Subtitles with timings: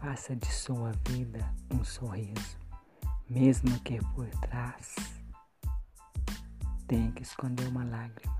[0.00, 2.56] faça de sua vida um sorriso,
[3.28, 4.94] mesmo que por trás
[6.86, 8.37] tenha que esconder uma lágrima.